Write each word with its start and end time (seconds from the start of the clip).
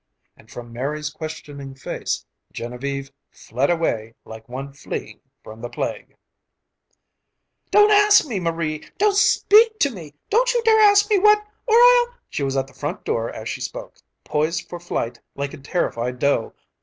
And 0.35 0.49
from 0.49 0.73
Marie's 0.73 1.11
questioning 1.11 1.75
face, 1.75 2.25
Genevieve 2.51 3.11
fled 3.29 3.69
away 3.69 4.15
like 4.25 4.49
one 4.49 4.73
fleeing 4.73 5.19
from 5.43 5.61
the 5.61 5.69
plague. 5.69 6.15
"Don't 7.69 7.91
ask 7.91 8.25
me, 8.25 8.39
Marie! 8.39 8.89
Don't 8.97 9.15
speak 9.15 9.77
to 9.77 9.91
me. 9.91 10.15
Don't 10.31 10.55
you 10.55 10.63
dare 10.63 10.79
ask 10.79 11.07
me 11.07 11.19
what... 11.19 11.37
or 11.67 11.75
I'll..." 11.75 12.15
She 12.29 12.41
was 12.41 12.57
at 12.57 12.65
the 12.65 12.73
front 12.73 13.03
door 13.05 13.29
as 13.29 13.47
she 13.47 13.61
spoke, 13.61 13.97
poised 14.23 14.67
for 14.67 14.79
flight 14.79 15.19
like 15.35 15.53
a 15.53 15.57
terrified 15.57 16.17
doe. 16.17 16.55